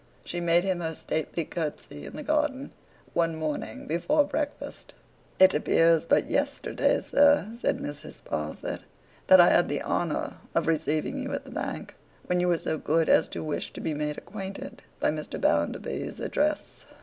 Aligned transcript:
She 0.25 0.39
made 0.39 0.63
him 0.63 0.79
her 0.79 0.95
stately 0.95 1.45
curtsey 1.45 2.07
in 2.07 2.15
the 2.15 2.23
garden, 2.23 2.71
one 3.13 3.35
morning 3.35 3.85
before 3.85 4.23
breakfast. 4.23 4.95
'It 5.37 5.53
appears 5.53 6.07
but 6.07 6.25
yesterday, 6.27 6.99
sir,' 7.01 7.53
said 7.55 7.77
Mrs. 7.77 8.19
Sparsit, 8.23 8.79
'that 9.27 9.39
I 9.39 9.49
had 9.49 9.69
the 9.69 9.83
honour 9.83 10.37
of 10.55 10.65
receiving 10.65 11.19
you 11.21 11.33
at 11.33 11.45
the 11.45 11.51
Bank, 11.51 11.93
when 12.25 12.39
you 12.39 12.47
were 12.47 12.57
so 12.57 12.79
good 12.79 13.09
as 13.09 13.27
to 13.27 13.43
wish 13.43 13.71
to 13.73 13.79
be 13.79 13.93
made 13.93 14.17
acquainted 14.17 14.81
with 14.99 15.11
Mr. 15.11 15.39
Bounderby's 15.39 16.19
address. 16.19 16.85